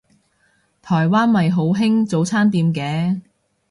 [0.81, 3.21] 台灣咪好興早餐店嘅